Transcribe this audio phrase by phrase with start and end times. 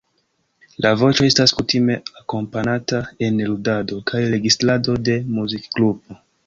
[0.85, 6.25] La voĉo estas kutime akompanata en ludado kaj registrado de muzikgrupo.